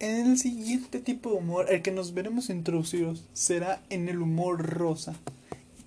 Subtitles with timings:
[0.00, 4.66] En el siguiente tipo de humor, el que nos veremos introducidos será en el humor
[4.66, 5.14] rosa.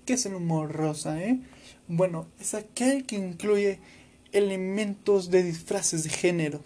[0.06, 1.40] ¿Qué es el humor rosa, eh?
[1.88, 3.80] Bueno, es aquel que incluye
[4.30, 6.60] elementos de disfraces de género.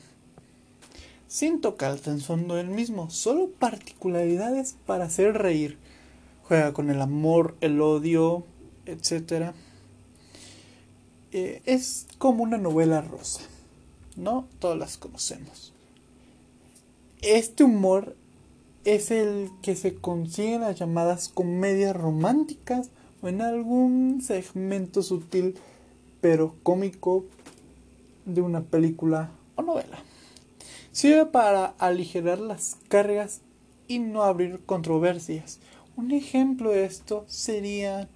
[1.26, 5.78] Sin tocar el fondo del mismo, solo particularidades para hacer reír.
[6.42, 8.44] Juega con el amor, el odio,
[8.84, 9.54] etc.
[11.32, 13.40] Eh, es como una novela rosa,
[14.16, 14.46] ¿no?
[14.58, 15.72] Todas las conocemos.
[17.22, 18.16] Este humor
[18.84, 22.90] es el que se consigue en las llamadas comedias románticas
[23.22, 25.56] o en algún segmento sutil
[26.20, 27.24] pero cómico
[28.24, 29.98] de una película o novela.
[30.92, 33.40] Sirve para aligerar las cargas
[33.88, 35.58] y no abrir controversias.
[35.96, 38.08] Un ejemplo de esto sería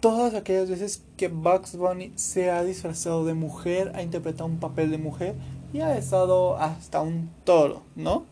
[0.00, 4.90] todas aquellas veces que Bugs Bunny se ha disfrazado de mujer, ha interpretado un papel
[4.90, 5.36] de mujer
[5.74, 8.24] y ha estado hasta un toro, ¿no?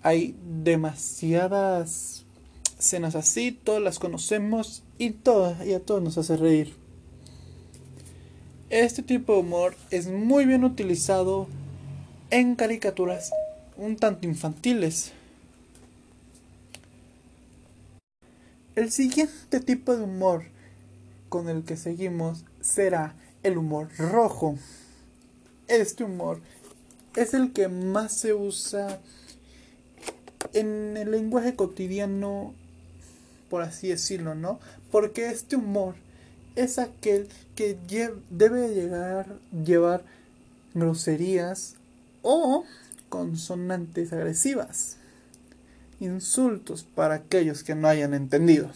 [0.00, 2.24] Hay demasiadas
[2.78, 6.76] escenas así, todas las conocemos y, todas, y a todos nos hace reír.
[8.70, 11.48] Este tipo de humor es muy bien utilizado
[12.30, 13.32] en caricaturas
[13.76, 15.10] un tanto infantiles.
[18.76, 20.44] El siguiente tipo de humor
[21.28, 24.56] con el que seguimos será el humor rojo.
[25.68, 26.40] Este humor
[27.14, 29.00] es el que más se usa
[30.54, 32.54] en el lenguaje cotidiano,
[33.50, 34.60] por así decirlo, ¿no?
[34.90, 35.94] Porque este humor
[36.56, 37.76] es aquel que
[38.30, 40.04] debe llegar, llevar
[40.74, 41.74] groserías
[42.22, 42.64] o
[43.08, 44.96] consonantes agresivas,
[46.00, 48.70] insultos para aquellos que no hayan entendido.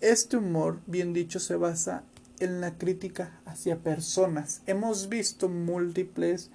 [0.00, 2.02] Este humor, bien dicho, se basa
[2.40, 4.62] en la crítica hacia personas.
[4.66, 6.50] Hemos visto múltiples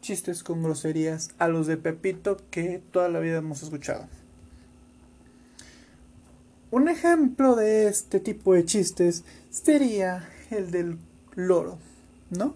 [0.00, 4.06] chistes con groserías a los de Pepito que toda la vida hemos escuchado.
[6.70, 10.98] Un ejemplo de este tipo de chistes sería el del
[11.34, 11.78] loro,
[12.30, 12.54] ¿no?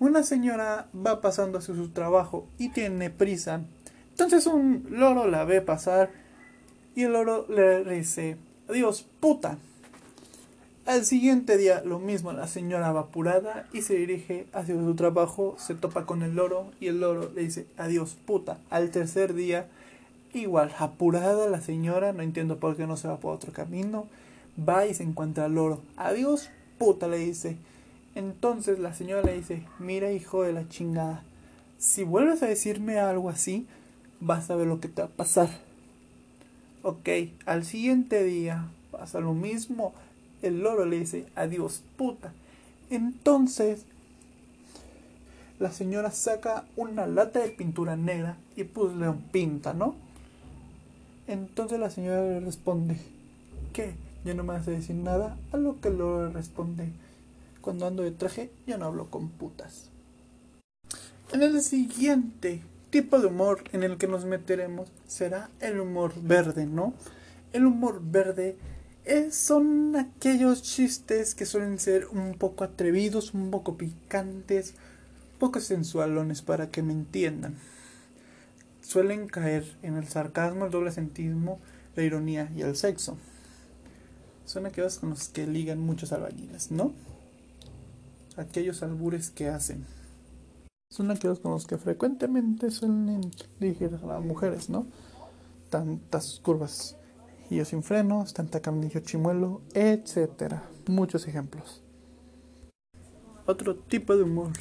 [0.00, 3.62] Una señora va pasando hacia su trabajo y tiene prisa.
[4.10, 6.10] Entonces un loro la ve pasar
[6.96, 8.36] y el loro le dice,
[8.68, 9.58] adiós, puta.
[10.84, 15.54] Al siguiente día lo mismo, la señora va apurada y se dirige hacia su trabajo,
[15.56, 18.58] se topa con el loro y el loro le dice adiós puta.
[18.68, 19.68] Al tercer día,
[20.34, 24.08] igual, apurada la señora, no entiendo por qué no se va por otro camino,
[24.58, 25.80] va y se encuentra al loro.
[25.96, 27.58] Adiós puta, le dice.
[28.16, 31.22] Entonces la señora le dice, mira hijo de la chingada,
[31.78, 33.68] si vuelves a decirme algo así,
[34.18, 35.48] vas a ver lo que te va a pasar.
[36.82, 37.08] Ok,
[37.46, 39.94] al siguiente día pasa lo mismo
[40.42, 42.32] el loro le dice, adiós, puta.
[42.90, 43.84] Entonces,
[45.58, 49.94] la señora saca una lata de pintura negra y pues le pinta, ¿no?
[51.28, 52.96] Entonces la señora le responde,
[53.72, 53.94] ¿qué?
[54.24, 55.36] ¿Ya no me a decir nada?
[55.52, 56.88] A lo que el loro le responde,
[57.60, 59.88] cuando ando de traje, yo no hablo con putas.
[61.32, 62.60] En el siguiente
[62.90, 66.92] tipo de humor en el que nos meteremos será el humor verde, ¿no?
[67.52, 68.56] El humor verde
[69.30, 74.74] son aquellos chistes que suelen ser un poco atrevidos, un poco picantes,
[75.38, 77.56] poco sensualones para que me entiendan.
[78.80, 81.58] Suelen caer en el sarcasmo, el doble sentismo,
[81.96, 83.16] la ironía y el sexo.
[84.44, 86.92] Son aquellos con los que ligan muchos albañiles, ¿no?
[88.36, 89.84] Aquellos albures que hacen.
[90.90, 94.86] Son aquellos con los que frecuentemente suelen dirigir a las mujeres, ¿no?
[95.70, 96.96] Tantas curvas
[97.50, 100.54] yo sin frenos, tanta camnillo chimuelo, etc.
[100.86, 101.82] Muchos ejemplos.
[103.46, 104.52] Otro tipo de humor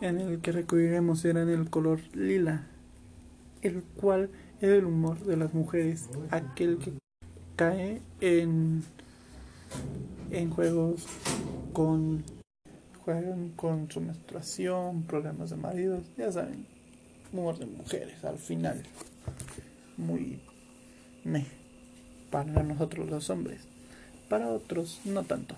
[0.00, 2.66] en el que recurriremos será en el color lila,
[3.62, 6.92] el cual es el humor de las mujeres, aquel que
[7.56, 8.84] cae en,
[10.30, 11.06] en juegos
[11.72, 12.24] con
[13.04, 16.66] juegan con su menstruación, problemas de maridos, ya saben,
[17.32, 18.82] humor de mujeres al final.
[19.96, 20.40] Muy
[21.22, 21.63] me
[22.34, 23.60] para nosotros los hombres,
[24.28, 25.54] para otros no tanto.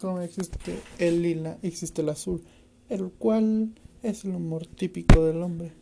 [0.00, 2.42] Como existe el lila, existe el azul,
[2.88, 5.72] el cual es el humor típico del hombre.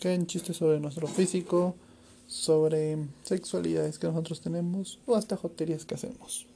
[0.00, 1.74] Caen chistes sobre nuestro físico,
[2.28, 6.46] sobre sexualidades que nosotros tenemos o hasta joterías que hacemos.